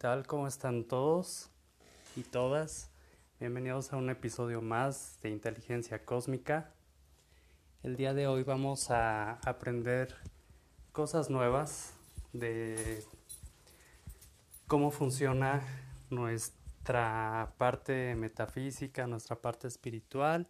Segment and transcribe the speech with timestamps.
[0.00, 0.26] tal?
[0.26, 1.50] ¿Cómo están todos
[2.16, 2.90] y todas?
[3.38, 6.72] Bienvenidos a un episodio más de Inteligencia Cósmica.
[7.82, 10.16] El día de hoy vamos a aprender
[10.92, 11.92] cosas nuevas
[12.32, 13.04] de
[14.68, 15.60] cómo funciona
[16.08, 20.48] nuestra parte metafísica, nuestra parte espiritual.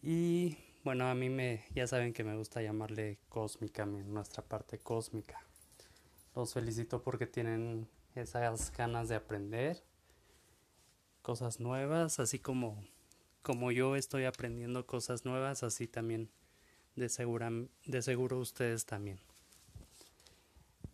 [0.00, 5.49] Y bueno, a mí me ya saben que me gusta llamarle cósmica, nuestra parte cósmica.
[6.34, 9.82] Los felicito porque tienen esas ganas de aprender
[11.22, 12.82] cosas nuevas, así como,
[13.42, 16.30] como yo estoy aprendiendo cosas nuevas, así también
[16.96, 19.18] de, de seguro ustedes también.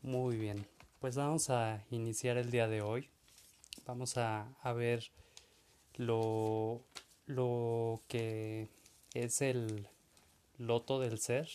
[0.03, 0.67] Muy bien,
[1.01, 3.11] pues vamos a iniciar el día de hoy.
[3.85, 5.11] Vamos a, a ver
[5.97, 6.83] lo,
[7.27, 8.69] lo que
[9.15, 9.89] es el
[10.59, 11.49] loto del ser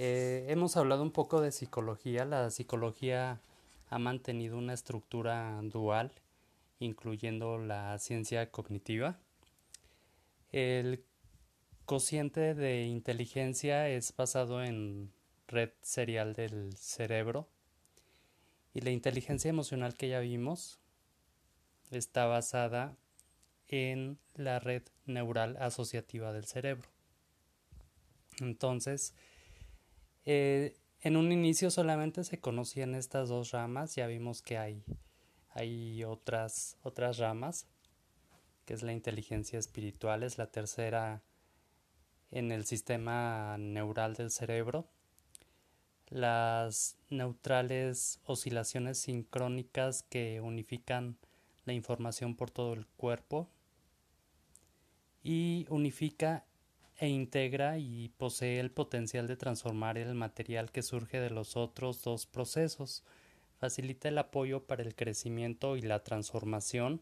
[0.00, 2.24] eh, hemos hablado un poco de psicología.
[2.24, 3.40] La psicología
[3.88, 6.12] ha mantenido una estructura dual,
[6.78, 9.18] incluyendo la ciencia cognitiva.
[10.52, 11.04] El
[11.84, 15.10] cociente de inteligencia es basado en
[15.48, 17.48] red serial del cerebro
[18.74, 20.78] y la inteligencia emocional que ya vimos
[21.90, 22.96] está basada
[23.66, 26.88] en la red neural asociativa del cerebro.
[28.40, 29.12] Entonces,
[30.30, 34.84] eh, en un inicio solamente se conocían estas dos ramas, ya vimos que hay,
[35.48, 37.66] hay otras, otras ramas,
[38.66, 41.22] que es la inteligencia espiritual, es la tercera
[42.30, 44.86] en el sistema neural del cerebro.
[46.10, 51.16] Las neutrales oscilaciones sincrónicas que unifican
[51.64, 53.48] la información por todo el cuerpo
[55.22, 56.44] y unifica
[56.98, 62.02] e integra y posee el potencial de transformar el material que surge de los otros
[62.02, 63.04] dos procesos,
[63.56, 67.00] facilita el apoyo para el crecimiento y la transformación,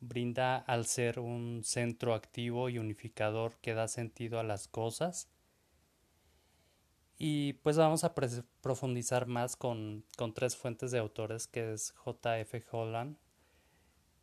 [0.00, 5.30] brinda al ser un centro activo y unificador que da sentido a las cosas.
[7.16, 8.14] Y pues vamos a
[8.60, 10.04] profundizar más con,
[10.34, 12.62] tres fuentes de autores que es J.F.
[12.70, 13.16] Holland,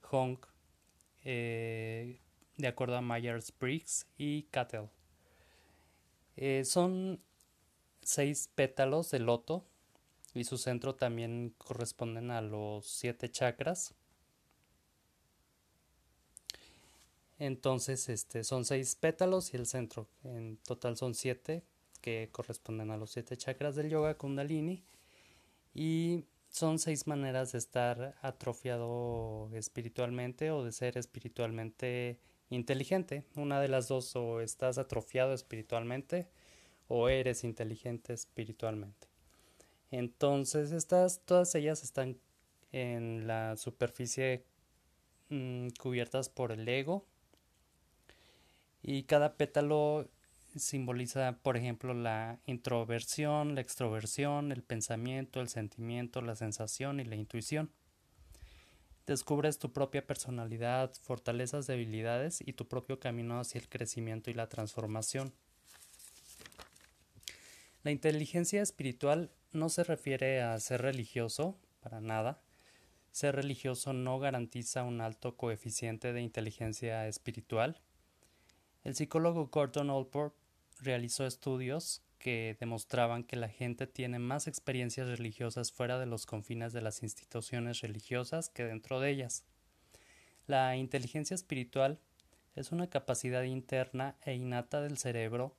[0.01, 0.37] Hong,
[1.23, 2.19] eh,
[2.61, 4.89] de acuerdo a Myers-Briggs y Cattell.
[6.37, 7.21] Eh, son
[8.01, 9.65] seis pétalos de loto
[10.33, 13.93] y su centro también corresponden a los siete chakras.
[17.37, 20.07] Entonces, este, son seis pétalos y el centro.
[20.23, 21.63] En total son siete
[21.99, 24.83] que corresponden a los siete chakras del yoga Kundalini.
[25.73, 32.19] Y son seis maneras de estar atrofiado espiritualmente o de ser espiritualmente
[32.51, 33.23] inteligente.
[33.35, 36.27] Una de las dos o estás atrofiado espiritualmente
[36.87, 39.07] o eres inteligente espiritualmente.
[39.89, 42.17] Entonces estas, todas ellas están
[42.71, 44.45] en la superficie
[45.29, 47.05] mm, cubiertas por el ego
[48.83, 50.09] y cada pétalo
[50.55, 57.15] simboliza, por ejemplo, la introversión, la extroversión, el pensamiento, el sentimiento, la sensación y la
[57.15, 57.71] intuición.
[59.07, 64.47] Descubres tu propia personalidad, fortalezas, debilidades y tu propio camino hacia el crecimiento y la
[64.47, 65.33] transformación.
[67.83, 72.39] La inteligencia espiritual no se refiere a ser religioso, para nada.
[73.11, 77.81] Ser religioso no garantiza un alto coeficiente de inteligencia espiritual.
[78.83, 80.35] El psicólogo Gordon Allport
[80.79, 86.71] realizó estudios que demostraban que la gente tiene más experiencias religiosas fuera de los confines
[86.71, 89.43] de las instituciones religiosas que dentro de ellas.
[90.45, 91.99] La inteligencia espiritual
[92.55, 95.55] es una capacidad interna e innata del cerebro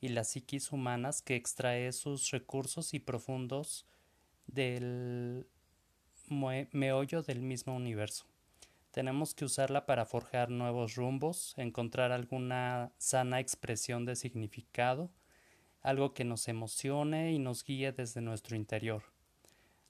[0.00, 3.84] y las psiquis humanas que extrae sus recursos y profundos
[4.46, 5.48] del
[6.28, 8.24] meollo del mismo universo.
[8.92, 15.10] Tenemos que usarla para forjar nuevos rumbos, encontrar alguna sana expresión de significado,
[15.82, 19.02] algo que nos emocione y nos guíe desde nuestro interior.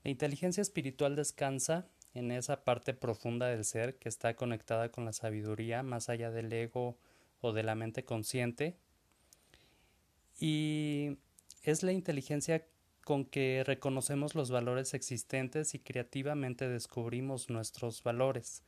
[0.04, 5.12] La inteligencia espiritual descansa en esa parte profunda del ser que está conectada con la
[5.12, 6.96] sabiduría más allá del ego
[7.40, 8.76] o de la mente consciente.
[10.38, 11.18] Y
[11.62, 12.66] es la inteligencia
[13.04, 18.62] con que reconocemos los valores existentes y creativamente descubrimos nuestros valores.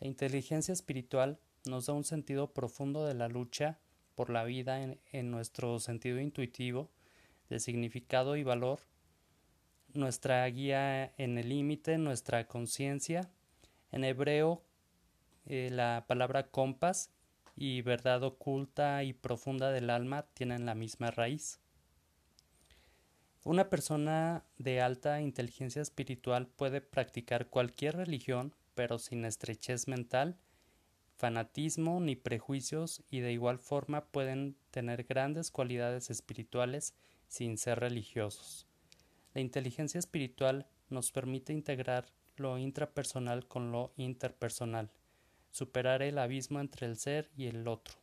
[0.00, 3.78] La inteligencia espiritual nos da un sentido profundo de la lucha
[4.14, 4.82] por la vida
[5.12, 6.90] en, nuestro sentido intuitivo
[7.48, 8.80] de significado y valor,
[9.94, 13.30] nuestra guía en el límite, nuestra conciencia.
[13.90, 14.62] En hebreo,
[15.46, 17.10] eh, la palabra compás
[17.56, 21.60] y verdad oculta y profunda del alma tienen la misma raíz.
[23.44, 30.38] Una persona de alta inteligencia espiritual puede practicar cualquier religión, pero sin estrechez mental,
[31.22, 36.94] fanatismo ni prejuicios y de igual forma pueden tener grandes cualidades espirituales
[37.28, 38.66] sin ser religiosos.
[39.32, 44.90] La inteligencia espiritual nos permite integrar lo intrapersonal con lo interpersonal,
[45.52, 47.94] superar el abismo entre el ser y el otro.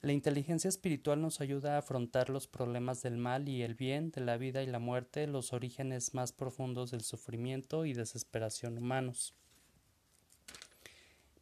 [0.00, 4.20] La inteligencia espiritual nos ayuda a afrontar los problemas del mal y el bien, de
[4.20, 9.36] la vida y la muerte, los orígenes más profundos del sufrimiento y desesperación humanos.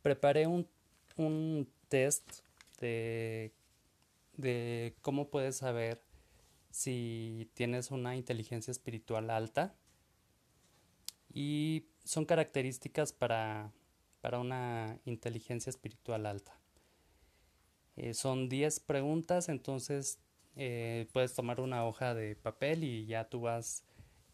[0.03, 0.69] Preparé un,
[1.17, 2.41] un test
[2.81, 3.53] de,
[4.37, 6.03] de cómo puedes saber
[6.71, 9.75] si tienes una inteligencia espiritual alta
[11.33, 13.73] y son características para,
[14.21, 16.59] para una inteligencia espiritual alta.
[17.97, 20.19] Eh, son 10 preguntas, entonces
[20.57, 23.85] eh, puedes tomar una hoja de papel y ya tú vas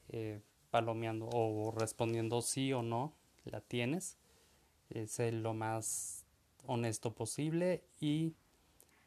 [0.08, 0.40] eh,
[0.70, 3.14] palomeando o respondiendo sí o no,
[3.44, 4.18] la tienes.
[4.90, 6.24] Es lo más
[6.66, 8.34] honesto posible y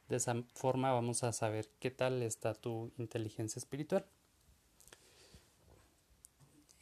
[0.08, 4.06] de esa forma vamos a saber qué tal está tu inteligencia espiritual.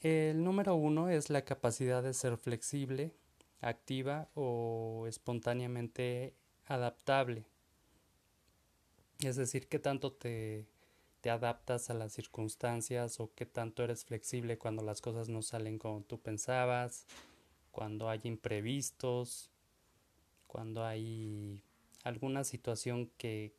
[0.02, 3.14] El número uno es la capacidad de ser flexible,
[3.62, 6.36] activa o espontáneamente
[6.66, 7.46] adaptable.
[9.20, 10.68] Es decir, qué tanto te,
[11.22, 15.80] te adaptas a las circunstancias o qué tanto eres flexible cuando las cosas no salen
[15.80, 17.06] como tú pensabas,
[17.78, 19.52] cuando hay imprevistos,
[20.48, 21.62] cuando hay
[22.02, 23.54] alguna situación que,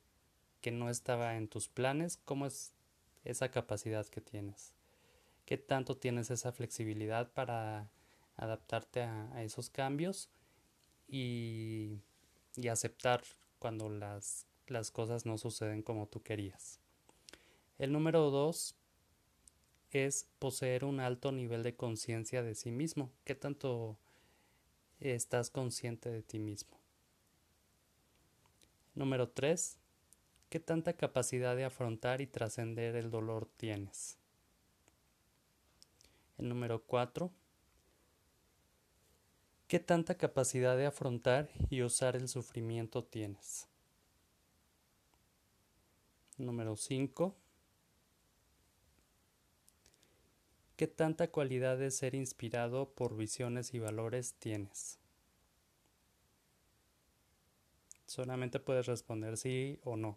[0.61, 2.73] que no estaba en tus planes, ¿cómo es
[3.23, 4.75] esa capacidad que tienes?
[5.47, 7.89] ¿Qué tanto tienes esa flexibilidad para
[8.35, 10.29] adaptarte a, esos cambios
[11.07, 12.01] y,
[12.57, 13.23] y aceptar
[13.61, 16.81] cuando las las cosas no suceden como tú querías.
[17.79, 18.75] El número dos
[19.93, 23.13] es poseer un alto nivel de conciencia de sí mismo.
[23.25, 23.97] ¿Qué tanto
[25.01, 26.79] estás consciente de ti mismo?
[28.95, 29.79] Número tres,
[30.49, 34.19] ¿qué tanta capacidad de afrontar y trascender el dolor tienes?
[36.37, 37.33] El número cuatro,
[39.69, 43.69] ¿qué tanta capacidad de afrontar y usar el sufrimiento tienes?
[46.39, 47.35] Número 5.
[50.79, 55.01] ¿Qué tanta cualidad de ser inspirado por visiones y valores tienes?
[58.07, 60.17] Solamente puedes responder sí o no.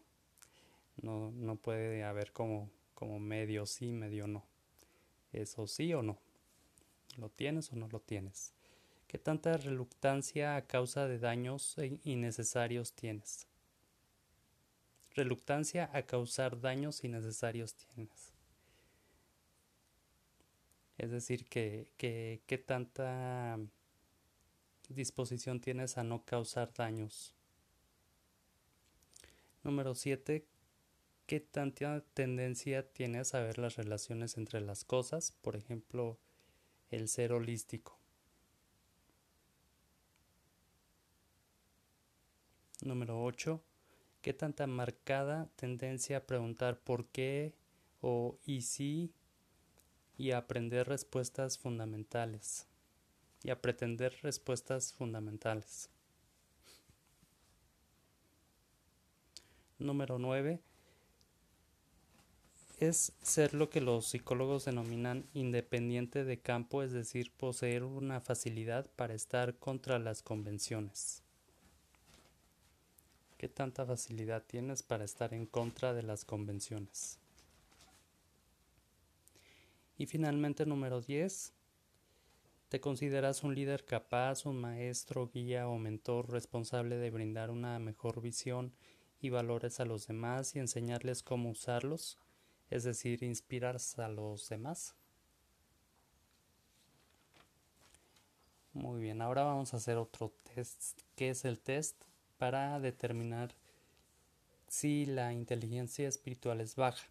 [1.02, 4.46] No, no puede haber como, como medio sí, medio no.
[5.34, 6.20] Eso sí o no.
[7.18, 8.54] ¿Lo tienes o no lo tienes?
[9.08, 13.48] ¿Qué tanta reluctancia a causa de daños innecesarios tienes?
[15.16, 18.31] reluctancia a causar daños innecesarios tienes.
[21.02, 23.58] Es decir, que, tanta
[24.88, 27.34] disposición tienes a no causar daños.
[29.64, 30.46] Número 7.
[31.26, 35.32] ¿Qué tanta tendencia tienes a ver las relaciones entre las cosas?
[35.42, 36.20] Por ejemplo,
[36.92, 37.98] el ser holístico.
[42.84, 43.64] Número 8
[44.22, 47.56] qué tanta marcada tendencia a preguntar por qué
[48.02, 49.12] o y si
[50.22, 52.68] y a aprender respuestas fundamentales
[53.44, 55.90] y a pretender respuestas fundamentales.
[59.80, 60.60] Número 9
[62.80, 68.86] es ser lo que los psicólogos denominan independiente de campo, es decir, poseer una facilidad
[68.96, 71.24] para estar contra las convenciones.
[73.40, 77.21] ¿Qué tanta facilidad tienes para estar en contra de las convenciones?
[80.02, 81.54] Y finalmente, número 10.
[82.70, 88.20] ¿Te consideras un líder capaz, un maestro, guía o mentor responsable de brindar una mejor
[88.20, 88.74] visión
[89.20, 92.18] y valores a los demás y enseñarles cómo usarlos?
[92.72, 94.96] Es decir, inspirarse a los demás.
[98.74, 101.02] Muy bien, ahora vamos a hacer otro test.
[101.16, 102.06] ¿Qué es el test?
[102.40, 103.54] para determinar
[104.68, 107.11] si la inteligencia espiritual es baja.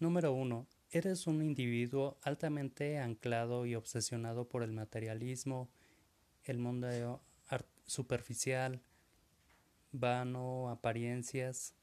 [0.00, 0.64] Número 1.
[0.90, 5.68] Eres un individuo altamente anclado y obsesionado por el materialismo,
[6.44, 7.20] el mundo
[7.84, 8.80] superficial,
[9.90, 11.74] vano, apariencias.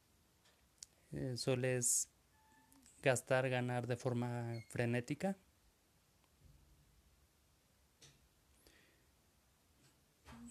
[1.12, 2.10] Eh, sueles
[3.04, 5.38] gastar, ganar de forma frenética.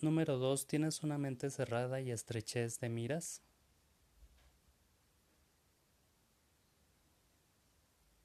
[0.02, 0.66] Número 2.
[0.66, 3.40] ¿Tienes una mente cerrada y estrechez de miras?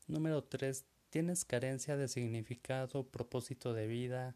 [0.10, 0.86] Número 3.
[1.12, 4.36] ¿Tienes carencia de significado, propósito de vida,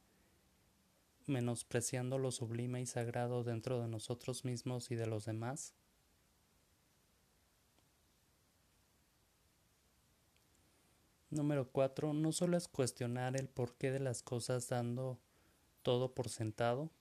[1.25, 5.73] menospreciando lo sublime y sagrado dentro de nosotros mismos y de los demás?
[11.31, 12.13] Número 4.
[12.13, 15.17] No solo es cuestionar el porqué de las cosas dando
[15.81, 16.91] todo por sentado.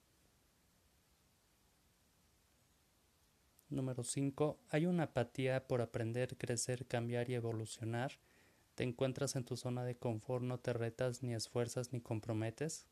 [3.68, 4.58] Número 5.
[4.70, 8.12] Hay una apatía por aprender, crecer, cambiar y evolucionar.
[8.74, 12.86] Te encuentras en tu zona de confort, no te retas, ni esfuerzas, ni comprometes.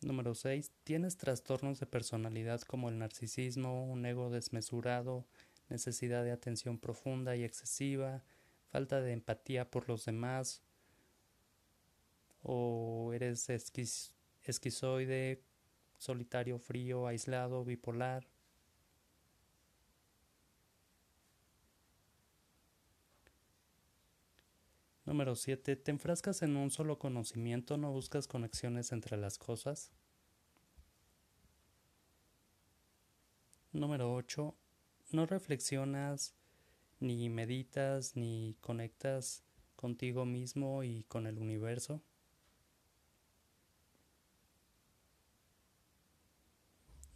[0.00, 0.72] Número 6.
[0.82, 5.24] Tienes trastornos de personalidad como el narcisismo, un ego desmesurado,
[5.68, 8.24] necesidad de atención profunda y excesiva,
[8.70, 10.60] falta de empatía por los demás,
[12.42, 13.48] o eres
[14.42, 15.40] esquizoide,
[15.98, 18.26] solitario, frío, aislado, bipolar.
[25.12, 25.76] Número 7.
[25.76, 27.76] ¿Te enfrascas en un solo conocimiento?
[27.76, 29.92] ¿No buscas conexiones entre las cosas?
[33.72, 34.54] Número 8.
[35.10, 36.34] ¿No reflexionas,
[36.98, 39.44] ni meditas, ni conectas
[39.76, 42.00] contigo mismo y con el universo?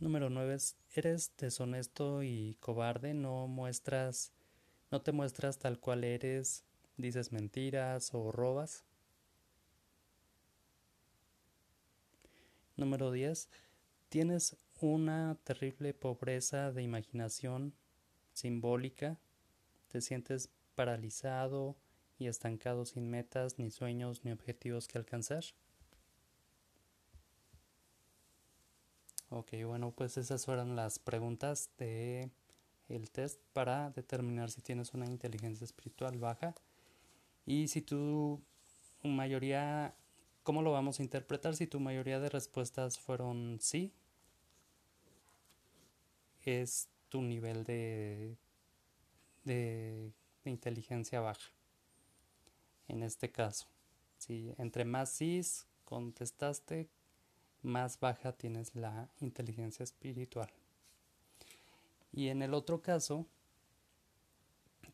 [0.01, 0.59] Número 9.
[0.93, 4.35] Eres deshonesto y cobarde, no muestras,
[4.91, 8.85] no te muestras tal cual eres, dices mentiras o robas.
[12.77, 13.49] Número 10.
[14.09, 17.75] Tienes una terrible pobreza de imaginación
[18.33, 19.19] simbólica.
[19.89, 21.77] Te sientes paralizado
[22.19, 25.45] y estancado sin metas, ni sueños, ni objetivos que alcanzar.
[29.31, 32.31] Ok, bueno, pues esas fueron las preguntas de
[33.13, 36.55] test para determinar si tienes una inteligencia espiritual baja
[37.47, 38.43] y si tu
[39.05, 39.95] mayoría,
[40.43, 41.55] ¿cómo lo vamos a interpretar?
[41.55, 43.93] Si tu mayoría de respuestas fueron sí,
[46.43, 48.37] es tu nivel de,
[49.45, 50.13] de,
[50.45, 51.53] inteligencia baja.
[52.89, 53.67] En este caso,
[54.19, 55.41] si entre más sí
[55.85, 56.89] contestaste,
[57.63, 60.53] más baja tienes la inteligencia espiritual.
[62.13, 63.27] Y en el otro caso,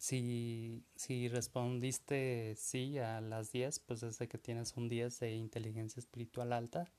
[0.03, 5.31] si, si respondiste sí a las 10, pues es de que tienes un 10 de
[5.37, 6.91] inteligencia espiritual alta.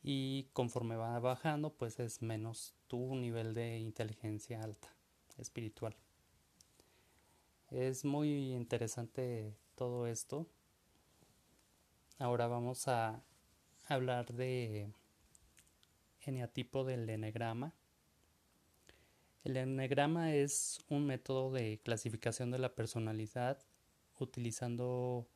[0.00, 4.94] Y conforme va bajando, pues es menos tu nivel de inteligencia alta
[5.38, 5.96] espiritual.
[7.72, 10.46] Es muy interesante todo esto.
[12.20, 13.24] Ahora vamos a
[13.88, 14.88] hablar de
[16.20, 17.74] eneatipo del enegrama.
[19.46, 23.56] El enegrama es un método de clasificación de la personalidad
[24.18, 25.28] utilizando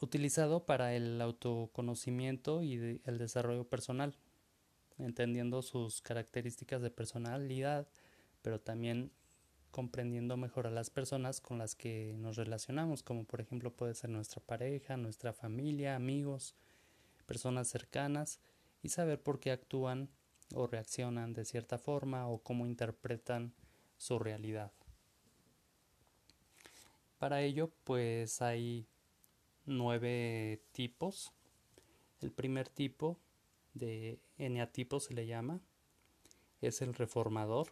[0.00, 4.16] utilizado para el autoconocimiento y el desarrollo personal,
[4.96, 7.88] entendiendo sus características de personalidad,
[8.40, 9.12] pero también
[9.70, 14.08] comprendiendo mejor a las personas con las que nos relacionamos, como por ejemplo puede ser
[14.08, 16.54] nuestra pareja, nuestra familia, amigos,
[17.26, 18.40] personas cercanas,
[18.82, 20.08] y saber por qué actúan
[20.54, 23.52] o reaccionan de cierta forma o cómo interpretan
[23.98, 24.72] su realidad.
[27.18, 28.86] Para ello, pues hay
[29.64, 31.32] nueve tipos.
[32.20, 33.18] El primer tipo
[33.74, 35.60] de eneatipo se le llama,
[36.60, 37.68] es el reformador.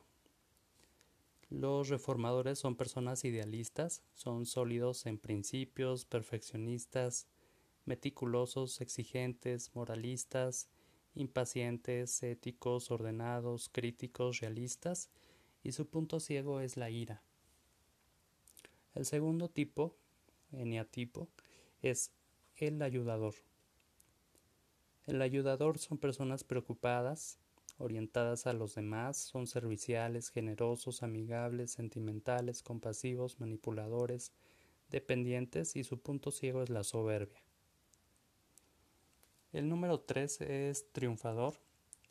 [1.50, 7.28] Los reformadores son personas idealistas, son sólidos en principios, perfeccionistas,
[7.84, 10.68] meticulosos, exigentes, moralistas,
[11.14, 15.10] impacientes, éticos, ordenados, críticos, realistas,
[15.62, 17.22] y su punto ciego es la ira.
[18.94, 19.96] El segundo tipo,
[20.52, 21.28] eniatipo,
[21.82, 22.12] es
[22.56, 23.34] el ayudador.
[25.06, 27.38] El ayudador son personas preocupadas,
[27.78, 34.32] orientadas a los demás, son serviciales, generosos, amigables, sentimentales, compasivos, manipuladores,
[34.90, 37.43] dependientes y su punto ciego es la soberbia.
[39.54, 41.54] El número 3 es triunfador.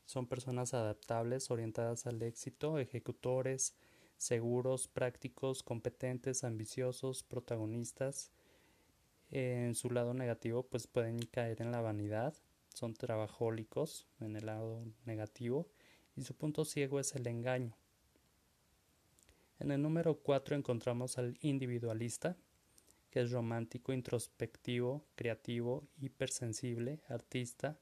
[0.06, 3.76] Son personas adaptables, orientadas al éxito, ejecutores,
[4.16, 8.32] seguros, prácticos, competentes, ambiciosos, protagonistas.
[9.30, 12.34] En su lado negativo, pues pueden caer en la vanidad,
[12.74, 15.68] son trabajólicos en el lado negativo
[16.16, 17.76] y su punto ciego es el engaño.
[19.60, 22.38] En el número 4 encontramos al individualista.
[23.14, 27.78] Que es romántico, introspectivo, creativo, hipersensible, artista,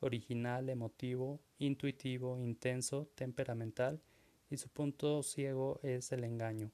[0.00, 4.02] original, emotivo, intuitivo, intenso, temperamental
[4.50, 6.70] y su punto ciego es el engaño.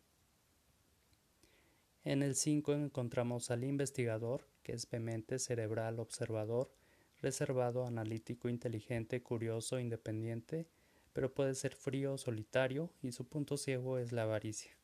[2.02, 6.75] En el 5 encontramos al investigador, que es vehemente, cerebral, observador,
[7.23, 10.67] reservado, analítico, inteligente, curioso, independiente,
[11.12, 14.80] pero puede ser frío, solitario y su punto ciego es la avaricia.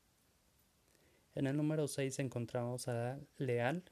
[1.37, 3.85] En el número 6 encontramos a leal,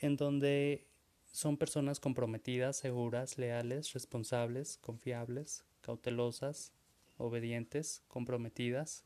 [0.00, 0.88] en donde
[1.30, 6.72] son personas comprometidas, seguras, leales, responsables, confiables, cautelosas,
[7.16, 9.04] obedientes, comprometidas,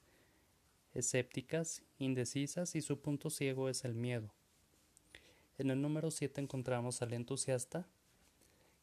[0.95, 4.33] escépticas, indecisas y su punto ciego es el miedo.
[5.59, 7.87] En el número 7 encontramos al entusiasta,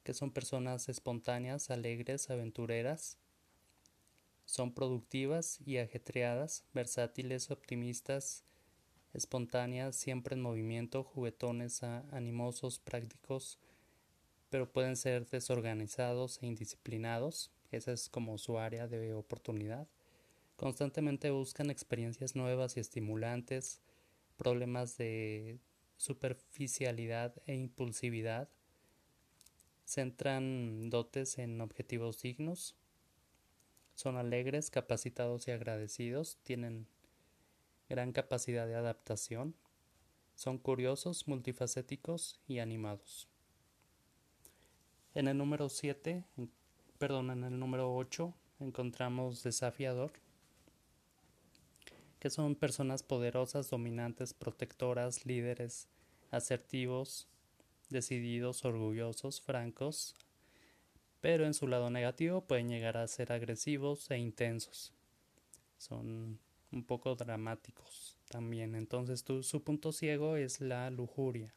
[0.04, 3.18] que son personas espontáneas, alegres, aventureras,
[4.48, 8.46] son productivas y ajetreadas, versátiles, optimistas,
[9.14, 13.60] espontáneas, siempre en movimiento, juguetones, animosos, prácticos,
[14.50, 17.52] pero pueden ser desorganizados e indisciplinados.
[17.72, 19.90] Esa es como su área de oportunidad.
[20.56, 23.82] Constantemente buscan experiencias nuevas y estimulantes,
[24.38, 25.60] problemas de
[25.98, 28.48] superficialidad e impulsividad.
[29.84, 32.78] Centran dotes en objetivos dignos.
[33.98, 36.38] Son alegres, capacitados y agradecidos.
[36.44, 36.86] Tienen
[37.90, 39.56] gran capacidad de adaptación,
[40.36, 43.28] son curiosos, multifacéticos y animados.
[45.16, 46.24] En el número 7,
[47.00, 50.14] perdón, en el número 8 encontramos desafiador,
[52.20, 55.88] que son personas poderosas, dominantes, protectoras, líderes,
[56.30, 57.28] asertivos,
[57.90, 60.14] decididos, orgullosos, francos,
[61.22, 64.94] pero en su lado negativo pueden llegar a ser agresivos e intensos.
[65.78, 66.40] Son
[66.72, 68.76] un poco dramáticos también.
[68.76, 71.54] Entonces su punto ciego es la lujuria.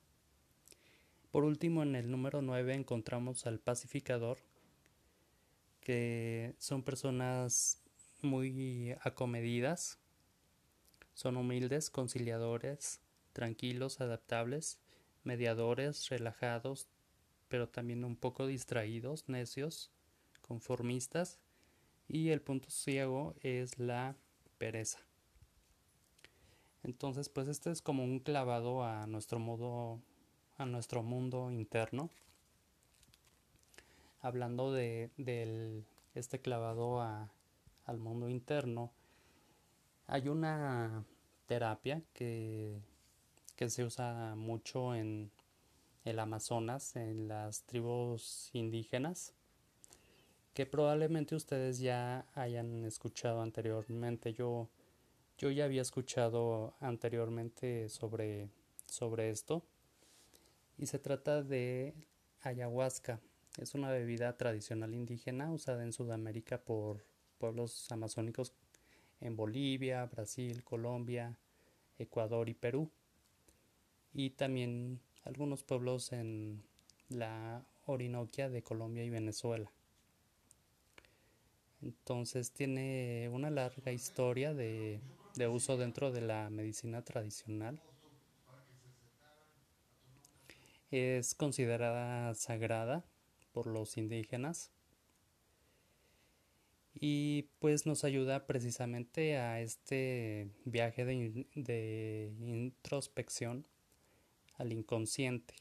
[1.31, 4.39] Por último, en el número 9 encontramos al pacificador,
[5.81, 7.81] que son personas
[8.21, 9.99] muy acomedidas,
[11.15, 13.01] son humildes, conciliadores,
[13.33, 14.81] tranquilos, adaptables,
[15.23, 16.89] mediadores, relajados,
[17.51, 19.91] pero también un poco distraídos, necios,
[20.41, 21.39] conformistas.
[22.09, 24.17] Y el punto ciego es la
[24.57, 25.01] pereza.
[26.85, 30.01] Entonces, pues este es como un clavado a nuestro modo,
[30.59, 32.09] a nuestro mundo interno.
[34.23, 35.11] Hablando de,
[36.15, 38.93] este clavado al mundo interno,
[40.07, 41.05] hay una
[41.47, 42.81] terapia que,
[43.57, 45.31] que se usa mucho en
[46.05, 49.35] el Amazonas, en las tribus indígenas,
[50.55, 54.33] que probablemente ustedes ya hayan escuchado anteriormente.
[54.33, 54.69] Yo,
[55.39, 58.49] yo ya había escuchado anteriormente sobre,
[58.87, 59.63] sobre esto
[60.79, 61.95] y se trata de
[62.43, 63.21] ayahuasca.
[63.59, 67.05] Es una bebida tradicional indígena usada en Sudamérica por
[67.39, 68.55] pueblos amazónicos
[69.21, 71.37] en Bolivia, Brasil, Colombia,
[71.99, 72.91] Ecuador y Perú.
[74.13, 76.63] Y también algunos pueblos en
[77.09, 79.71] la Orinoquia de Colombia y Venezuela.
[81.83, 85.01] Entonces tiene una larga historia de,
[85.49, 87.81] uso dentro de la medicina tradicional.
[90.91, 93.05] Es considerada sagrada
[93.53, 94.71] por los indígenas
[96.93, 103.65] y pues nos ayuda precisamente a este viaje de, de, introspección
[104.61, 105.55] al inconsciente.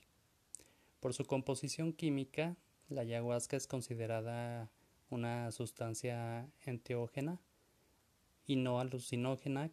[0.99, 2.57] Por su composición química,
[2.89, 4.69] la ayahuasca es considerada
[5.09, 7.39] una sustancia enteógena
[8.45, 9.71] y no alucinógena,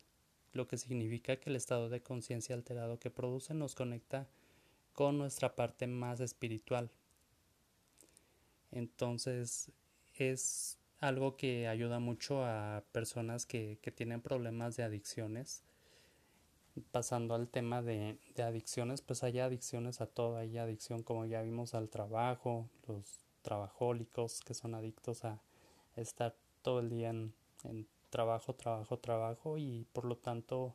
[0.52, 4.28] lo que significa que el estado de conciencia alterado que produce nos conecta
[4.92, 6.90] con nuestra parte más espiritual.
[8.70, 9.72] Entonces
[10.14, 15.64] es algo que ayuda mucho a personas que, tienen problemas de adicciones.
[16.92, 21.40] Pasando al tema de, de, adicciones, pues hay adicciones a todo, hay adicción como ya
[21.42, 25.40] vimos al trabajo, los trabajólicos que son adictos a
[25.94, 27.32] estar todo el día en,
[28.10, 30.74] trabajo, trabajo, trabajo y por lo tanto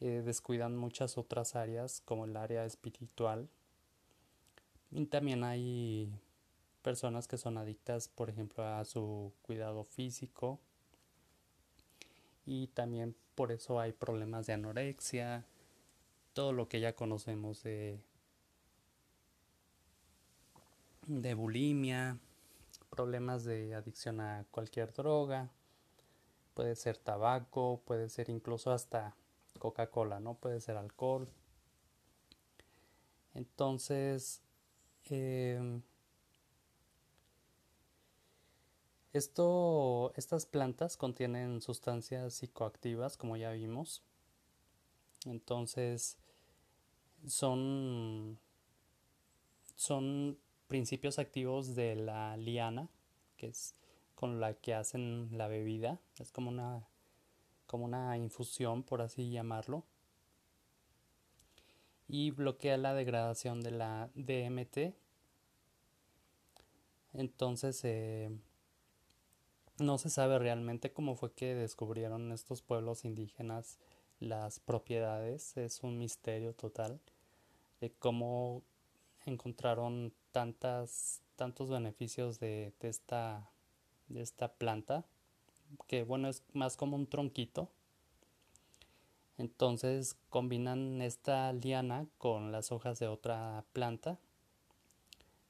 [0.00, 3.48] eh, descuidan muchas otras áreas como el área espiritual.
[4.90, 6.10] Y también hay
[6.80, 10.60] personas que son adictas, por ejemplo, a su cuidado físico
[12.46, 15.44] y también por eso hay problemas de anorexia,
[16.32, 18.00] todo lo que ya conocemos de
[21.06, 22.18] de bulimia,
[22.90, 25.50] problemas de adicción a cualquier droga,
[26.54, 29.14] puede ser tabaco, puede ser incluso hasta
[29.58, 30.34] Coca-Cola, ¿no?
[30.34, 31.28] Puede ser alcohol.
[33.34, 34.42] Entonces,
[35.04, 35.82] em,
[39.16, 44.02] esto, estas plantas contienen sustancias psicoactivas, como ya vimos.
[45.24, 46.18] Entonces,
[47.26, 48.38] son,
[49.74, 52.88] son principios activos de la liana,
[53.36, 53.74] que es
[54.14, 56.00] con la que hacen la bebida.
[56.18, 56.86] Es como una,
[57.66, 59.84] como una infusión, por así llamarlo.
[62.08, 64.94] Y bloquea la degradación de la DMT.
[67.12, 68.30] Entonces, eh,
[69.78, 73.78] no se sabe realmente cómo fue que descubrieron estos pueblos indígenas
[74.20, 75.56] las propiedades.
[75.56, 77.00] Es un misterio total
[77.80, 78.62] de cómo
[79.26, 83.50] encontraron tantas, tantos beneficios de, esta,
[84.08, 85.04] de esta planta,
[85.86, 87.68] que bueno, es más como un tronquito.
[89.38, 94.18] Entonces combinan esta liana con las hojas de otra planta.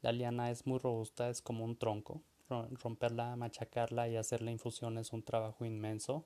[0.03, 2.23] La liana es muy robusta, es como un tronco.
[2.49, 6.25] Romperla, machacarla y hacer la infusión es un trabajo inmenso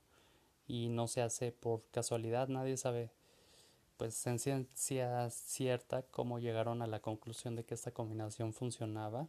[0.67, 3.11] y no se hace por casualidad, nadie sabe
[3.97, 9.29] pues en ciencia cierta cómo llegaron a la conclusión de que esta combinación funcionaba.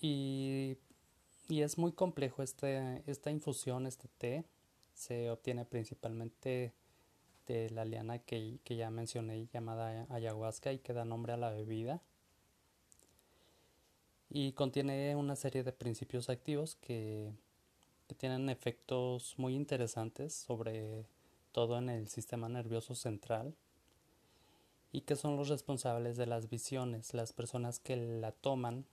[0.00, 0.76] Y,
[1.48, 4.44] es muy complejo este, esta infusión, este té.
[4.94, 6.72] Se obtiene principalmente
[7.46, 11.50] de la liana que, que ya mencioné llamada ayahuasca y que da nombre a la
[11.50, 12.02] bebida.
[14.34, 17.32] Y contiene una serie de principios activos que
[18.06, 21.06] que tienen efectos muy interesantes sobre
[21.52, 23.54] todo en el sistema nervioso central
[24.92, 27.14] y que son los responsables de las visiones.
[27.14, 28.84] Las personas que la toman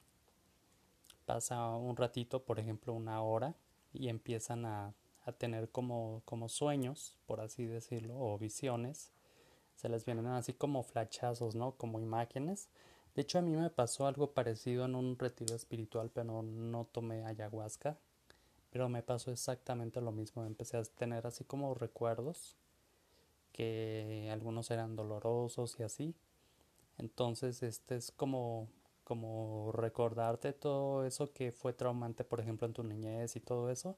[1.26, 3.54] pasa un ratito, por ejemplo una hora,
[3.94, 4.94] y empiezan a,
[5.26, 9.12] a tener como, como sueños, por así decirlo, o visiones.
[9.76, 11.74] Se les vienen así como flachazos, ¿no?
[11.74, 12.68] Como imágenes.
[13.16, 17.26] De hecho, a mí me pasó algo parecido en un retiro espiritual, pero no tomé
[17.26, 17.98] ayahuasca.
[18.72, 20.46] Pero me pasó exactamente lo mismo.
[20.46, 22.56] Empecé a tener así como recuerdos
[23.52, 26.16] que algunos eran dolorosos y así.
[26.98, 28.70] Entonces, este es como
[29.04, 33.98] como recordarte todo eso que fue traumante, por ejemplo, en tu niñez y todo eso.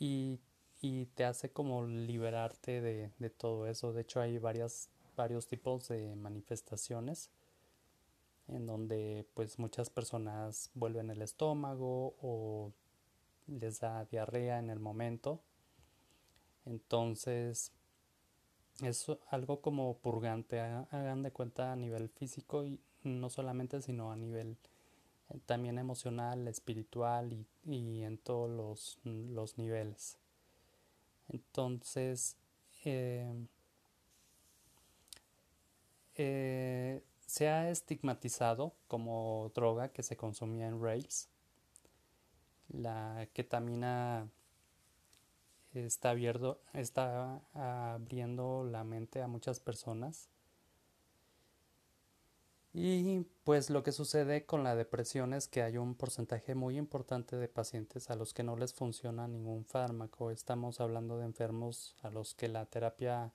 [0.00, 0.40] Y,
[0.80, 3.92] y te hace como liberarte de, de, todo eso.
[3.92, 7.30] De hecho, hay varias, varios tipos de manifestaciones
[8.54, 12.72] en donde pues muchas personas vuelven el estómago o
[13.46, 15.40] les da diarrea en el momento.
[16.64, 17.72] Entonces,
[18.80, 24.16] es algo como purgante, hagan de cuenta a nivel físico y no solamente, sino a
[24.16, 24.56] nivel
[25.30, 30.18] eh, también emocional, espiritual y, en todos los, los, niveles.
[31.28, 32.36] Entonces,
[32.84, 33.32] eh,
[36.14, 41.30] eh, se ha estigmatizado como droga que se consumía en raves
[42.68, 44.28] la ketamina
[45.72, 50.28] está, abierto, está abriendo la mente a muchas personas.
[52.74, 57.36] Y pues lo que sucede con la depresión es que hay un porcentaje muy importante
[57.36, 60.30] de pacientes a los que no les funciona ningún fármaco.
[60.30, 63.32] Estamos hablando de enfermos a los que la terapia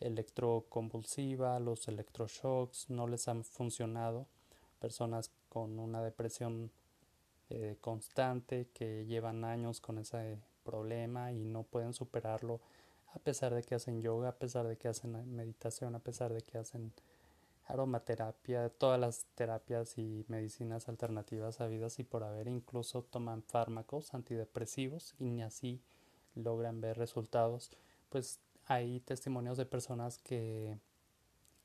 [0.00, 4.26] electroconvulsiva, los electroshocks no les han funcionado.
[4.80, 6.70] Personas con una depresión
[7.50, 12.60] eh, constante que llevan años con ese problema y no pueden superarlo
[13.14, 16.42] a pesar de que hacen yoga, a pesar de que hacen meditación, a pesar de
[16.42, 16.92] que hacen
[17.66, 25.14] aromaterapia, todas las terapias y medicinas alternativas habidas y por haber, incluso toman fármacos antidepresivos
[25.18, 25.80] y ni así
[26.34, 27.70] logran ver resultados.
[28.08, 30.78] Pues hay testimonios de personas que,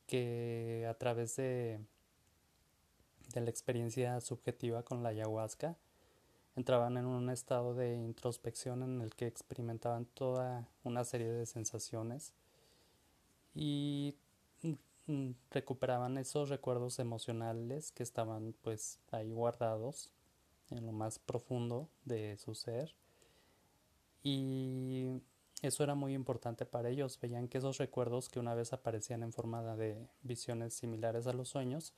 [0.08, 1.80] que a través de
[3.34, 5.76] de la experiencia subjetiva con la ayahuasca,
[6.56, 12.34] entraban en un estado de introspección en el que experimentaban toda una serie de sensaciones
[13.56, 14.16] y
[15.08, 20.12] mm, recuperaban esos recuerdos emocionales que estaban pues ahí guardados
[20.70, 22.94] en lo más profundo de su ser.
[24.22, 25.22] Y
[25.64, 27.18] eso era muy importante para ellos.
[27.22, 31.48] Veían que esos recuerdos que una vez aparecían en forma de visiones similares a los
[31.48, 31.94] sueños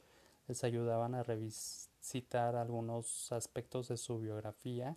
[0.48, 4.96] les ayudaban a revisitar algunos aspectos de su biografía.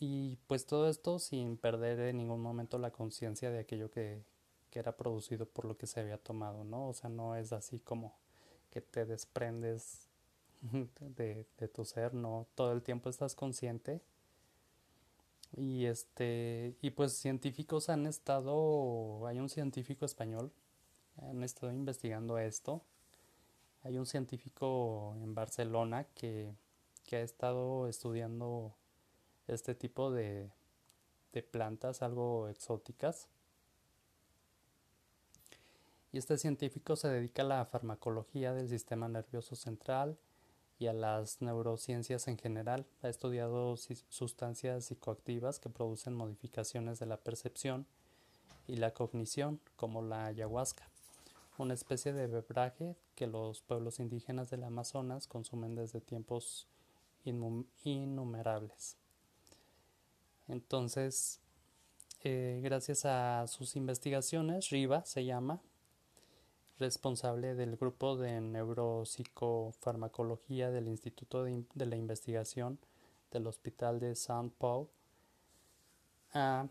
[0.00, 4.24] Y pues todo esto sin perder en ningún momento la conciencia de aquello que,
[4.70, 6.88] que, era producido por lo que se había tomado, ¿no?
[6.88, 8.12] O sea, no es así como
[8.72, 10.08] que te desprendes
[11.16, 14.02] de, de tu ser, no, todo el tiempo estás consciente
[15.56, 20.52] Y este, y pues científicos han estado, hay un científico español,
[21.22, 22.82] han estado investigando esto.
[23.82, 26.54] Hay un científico en Barcelona que,
[27.04, 28.74] que ha estado estudiando
[29.46, 30.50] este tipo de,
[31.32, 33.28] de plantas algo exóticas.
[36.12, 40.16] Y este científico se dedica a la farmacología del sistema nervioso central
[40.78, 42.86] y a las neurociencias en general.
[43.02, 47.86] Ha estudiado sustancias psicoactivas que producen modificaciones de la percepción
[48.66, 50.88] y la cognición, como la ayahuasca,
[51.58, 56.66] una especie de bebraje que los pueblos indígenas del Amazonas consumen desde tiempos
[57.24, 58.96] innumerables.
[60.48, 61.40] Entonces,
[62.22, 65.60] eh, gracias a sus investigaciones, Riva se llama,
[66.84, 72.78] responsable del grupo de neuropsicofarmacología del Instituto de, la Investigación
[73.30, 74.50] del Hospital de St.
[74.58, 74.88] Paul,
[76.34, 76.68] ha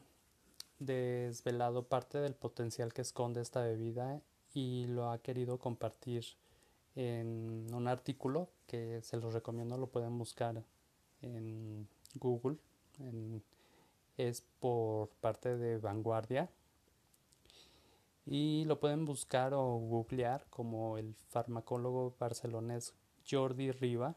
[0.77, 4.21] desvelado parte del potencial que esconde esta bebida
[4.53, 6.23] y lo ha querido compartir
[6.95, 10.61] en un artículo que se los recomiendo, lo pueden buscar
[11.23, 12.57] en Google,
[14.17, 16.51] es por parte de Vanguardia
[18.25, 22.93] y lo pueden buscar o googlear como el farmacólogo barcelonés
[23.29, 24.15] Jordi Riva,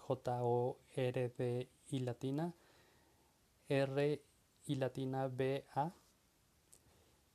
[0.00, 2.54] J-O-R-D y latina,
[3.68, 4.22] R
[4.66, 5.92] y latina B-A.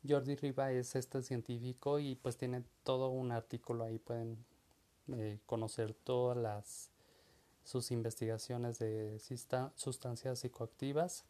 [0.07, 4.37] Jordi Riva es este científico y pues tiene todo un artículo ahí, pueden
[5.09, 6.91] eh, conocer todas las
[7.63, 11.25] sus investigaciones de sustancias psicoactivas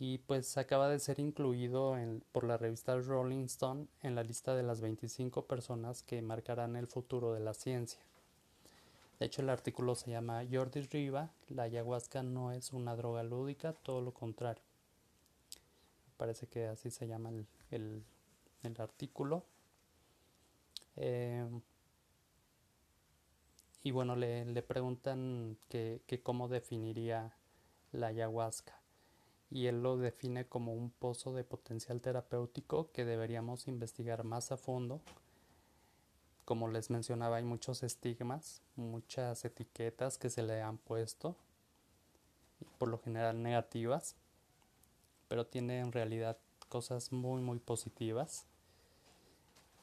[0.00, 1.94] y pues acaba de ser incluido
[2.32, 6.86] por la revista Rolling Stone en la lista de las 25 personas que marcarán el
[6.86, 8.00] futuro de la ciencia.
[9.18, 13.74] De hecho, el artículo se llama Jordi Riva, la ayahuasca no es una droga lúdica,
[13.74, 14.62] todo lo contrario.
[16.16, 17.30] Parece que así se llama
[17.70, 18.02] el,
[18.78, 19.44] artículo.
[20.96, 21.46] Eh,
[23.82, 27.34] y bueno, le, preguntan que cómo definiría
[27.92, 28.79] la ayahuasca
[29.50, 34.56] y él lo define como un pozo de potencial terapéutico que deberíamos investigar más a
[34.56, 35.00] fondo.
[36.44, 41.36] Como les mencionaba, hay muchos estigmas, muchas etiquetas que se le han puesto,
[42.78, 44.14] por lo general negativas,
[45.28, 48.46] pero tiene en realidad cosas muy muy positivas.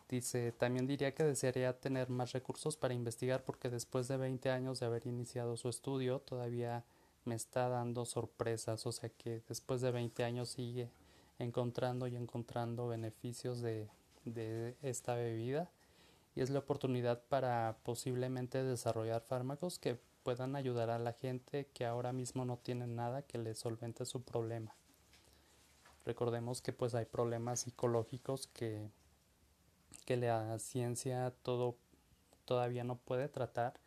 [0.10, 4.80] Dice, también diría que desearía tener más recursos para investigar porque después de 20 años
[4.80, 6.86] de haber iniciado su estudio todavía
[7.27, 10.89] me está dando sorpresas, o sea que después de 20 años sigue
[11.39, 13.89] encontrando y encontrando beneficios de,
[14.81, 15.69] esta bebida
[16.35, 21.85] y es la oportunidad para posiblemente desarrollar fármacos que puedan ayudar a la gente que
[21.85, 24.75] ahora mismo no tiene nada que le solvente su problema.
[26.05, 28.89] Recordemos que pues hay problemas psicológicos que,
[30.05, 31.77] que la ciencia todo,
[32.45, 33.79] todavía no puede tratar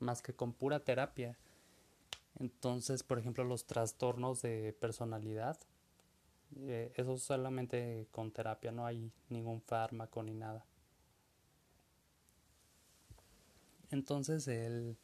[0.00, 1.36] más que con pura terapia
[2.38, 5.58] entonces, por ejemplo, los trastornos de personalidad,
[6.56, 10.66] eh, eso solamente con terapia, no hay ningún fármaco ni nada.
[13.90, 14.96] Entonces, el,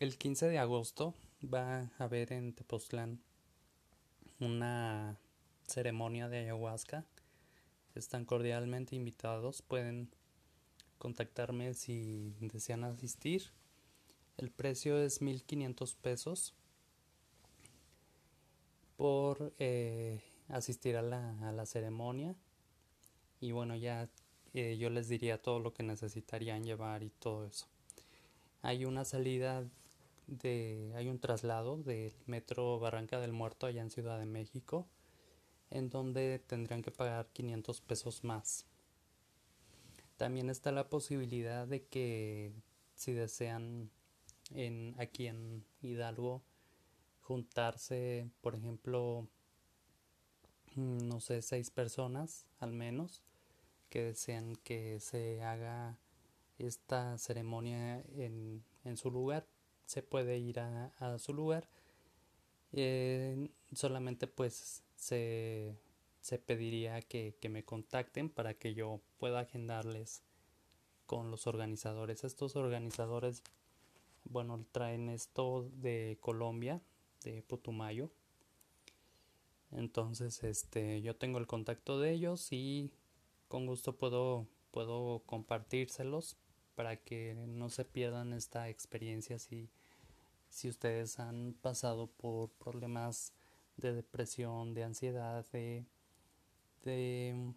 [0.00, 3.20] el 15 de agosto va a haber en Tepoztlán
[4.40, 5.18] una
[5.66, 7.04] ceremonia de ayahuasca.
[7.94, 9.60] Están cordialmente invitados.
[9.60, 10.10] Pueden
[10.98, 13.52] contactarme si desean asistir
[14.36, 16.54] el precio es 1500 pesos
[18.96, 22.34] por eh, asistir a la, ceremonia.
[23.40, 24.08] Y bueno, ya
[24.54, 27.66] eh, yo les diría todo lo que necesitarían llevar y todo eso.
[28.62, 29.64] Hay una salida
[30.28, 34.86] de, hay un traslado del metro Barranca del Muerto allá en Ciudad de México,
[35.70, 38.66] en donde tendrían que pagar 500 pesos más.
[40.16, 42.52] También está la posibilidad de que
[42.94, 43.90] si desean
[44.54, 46.42] en, aquí en Hidalgo
[47.20, 49.26] juntarse, por ejemplo,
[50.74, 53.22] mm, no sé, seis personas al menos
[53.88, 55.98] que desean que se haga
[56.58, 59.46] esta ceremonia en, en su lugar,
[59.86, 61.68] se puede ir a, a su lugar.
[62.72, 65.76] Eh, solamente pues se,
[66.20, 70.22] se pediría que, que me contacten para que yo pueda agendarles
[71.06, 72.24] con los organizadores.
[72.24, 73.42] Estos organizadores
[74.24, 76.80] bueno, traen esto de Colombia,
[77.24, 78.10] de Putumayo.
[79.70, 82.90] Entonces, este, yo tengo el contacto de ellos y
[83.48, 86.36] con gusto puedo, puedo compartírselos
[86.74, 89.68] para que no se pierdan esta experiencia así
[90.52, 93.32] si ustedes han pasado por problemas
[93.78, 95.86] de depresión, de ansiedad, de,
[96.84, 97.54] de,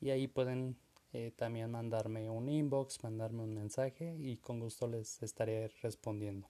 [0.00, 0.76] Y ahí pueden
[1.12, 6.48] eh, también mandarme un inbox, mandarme un mensaje y con gusto les estaré respondiendo.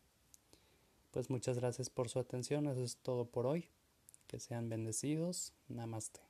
[1.11, 3.68] Pues muchas gracias por su atención, eso es todo por hoy.
[4.26, 5.54] Que sean bendecidos.
[5.68, 6.27] Namaste.